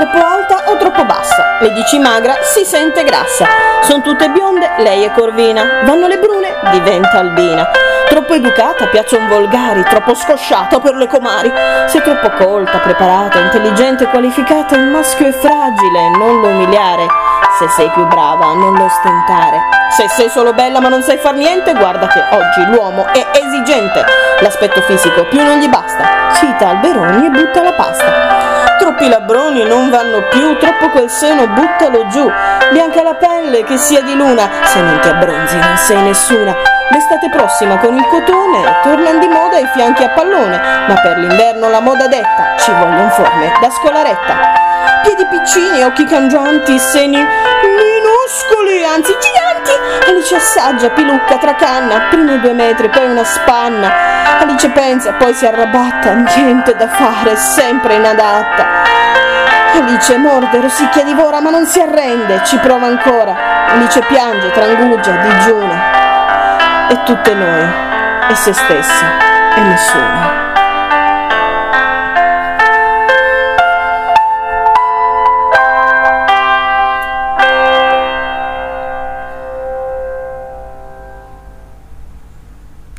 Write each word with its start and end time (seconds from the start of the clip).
troppo 0.00 0.24
alta 0.24 0.62
o 0.70 0.76
troppo 0.76 1.04
bassa. 1.04 1.58
Le 1.60 1.72
dici 1.72 1.98
magra, 1.98 2.36
si 2.40 2.64
sente 2.64 3.04
grassa. 3.04 3.46
Sono 3.82 4.00
tutte 4.00 4.30
bionde, 4.30 4.70
lei 4.78 5.04
è 5.04 5.12
corvina. 5.12 5.82
Vanno 5.84 6.06
le 6.06 6.18
brune, 6.18 6.48
diventa 6.70 7.18
albina. 7.18 7.68
Troppo 8.08 8.32
educata, 8.32 8.86
piacciono 8.86 9.28
volgari, 9.28 9.82
troppo 9.82 10.14
scosciata 10.14 10.80
per 10.80 10.94
le 10.94 11.06
comari. 11.06 11.52
Sei 11.86 12.00
troppo 12.00 12.30
colta, 12.30 12.78
preparata, 12.78 13.38
intelligente, 13.38 14.06
qualificata, 14.06 14.74
il 14.76 14.86
maschio 14.86 15.26
è 15.26 15.32
fragile, 15.32 16.10
non 16.16 16.40
lo 16.40 16.48
umiliare. 16.48 17.06
Se 17.58 17.68
sei 17.68 17.90
più 17.90 18.06
brava, 18.06 18.54
non 18.54 18.74
lo 18.76 18.84
ostentare. 18.84 19.60
Se 19.90 20.08
sei 20.08 20.30
solo 20.30 20.54
bella 20.54 20.80
ma 20.80 20.88
non 20.88 21.02
sai 21.02 21.18
far 21.18 21.34
niente, 21.34 21.74
guarda 21.74 22.06
che 22.06 22.24
oggi 22.30 22.64
l'uomo 22.70 23.06
è 23.12 23.26
esigente. 23.32 24.04
L'aspetto 24.40 24.80
fisico 24.80 25.24
più 25.24 25.42
non 25.42 25.58
gli 25.58 25.68
basta. 25.68 26.32
Cita 26.34 26.68
Alberoni 26.68 27.26
e 27.26 27.30
butta 27.30 27.62
la 27.62 27.72
pasta. 27.72 28.69
Troppi 28.90 29.08
labbroni 29.08 29.62
non 29.62 29.88
vanno 29.88 30.26
più, 30.30 30.56
troppo 30.56 30.88
quel 30.90 31.08
seno 31.08 31.46
buttalo 31.46 32.08
giù. 32.08 32.28
Bianca 32.72 33.04
la 33.04 33.14
pelle 33.14 33.62
che 33.62 33.76
sia 33.76 34.02
di 34.02 34.16
luna, 34.16 34.50
se 34.64 34.80
non 34.80 34.98
ti 34.98 35.06
abbronzi 35.06 35.56
non 35.56 35.76
sei 35.76 36.02
nessuna. 36.02 36.56
L'estate 36.90 37.30
prossima 37.30 37.78
con 37.78 37.96
il 37.96 38.04
cotone 38.08 38.80
tornano 38.82 39.20
di 39.20 39.28
moda 39.28 39.58
i 39.58 39.68
fianchi 39.72 40.02
a 40.02 40.08
pallone, 40.08 40.60
ma 40.88 40.94
per 41.02 41.18
l'inverno 41.18 41.70
la 41.70 41.78
moda 41.78 42.08
detta 42.08 42.56
ci 42.58 42.72
vogliono 42.72 43.10
forme 43.10 43.52
da 43.60 43.70
scolaretta. 43.70 44.34
Piedi 45.04 45.24
piccini, 45.26 45.84
occhi 45.84 46.04
cangianti, 46.04 46.76
seni 46.76 47.16
minuscoli, 47.16 48.84
anzi 48.84 49.16
giganti. 49.20 50.10
Alice 50.10 50.34
assaggia, 50.34 50.90
pilucca, 50.90 51.36
tracanna, 51.36 52.08
prima 52.10 52.34
due 52.38 52.54
metri, 52.54 52.88
poi 52.88 53.08
una 53.08 53.22
spanna. 53.22 54.09
Alice 54.38 54.68
pensa, 54.70 55.12
poi 55.14 55.34
si 55.34 55.46
arrabatta, 55.46 56.12
niente 56.12 56.74
da 56.76 56.88
fare, 56.88 57.36
sempre 57.36 57.94
inadatta. 57.94 58.66
Alice 59.74 60.16
morde, 60.16 60.60
rosicchia, 60.60 61.04
divora, 61.04 61.40
ma 61.40 61.50
non 61.50 61.66
si 61.66 61.80
arrende, 61.80 62.42
ci 62.44 62.56
prova 62.58 62.86
ancora. 62.86 63.34
Alice 63.72 64.00
piange, 64.00 64.50
trangugia, 64.50 65.12
digiuna. 65.12 66.88
E 66.88 67.02
tutte 67.04 67.34
noi, 67.34 67.68
e 68.28 68.34
se 68.34 68.52
stessa, 68.52 69.06
e 69.56 69.60
nessuno. 69.60 70.49